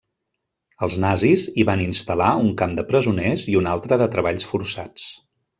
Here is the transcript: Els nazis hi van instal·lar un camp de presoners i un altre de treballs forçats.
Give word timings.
Els 0.85 0.95
nazis 1.03 1.43
hi 1.63 1.67
van 1.71 1.83
instal·lar 1.83 2.31
un 2.45 2.49
camp 2.63 2.75
de 2.81 2.87
presoners 2.93 3.47
i 3.55 3.59
un 3.63 3.73
altre 3.77 4.03
de 4.05 4.09
treballs 4.17 4.53
forçats. 4.55 5.09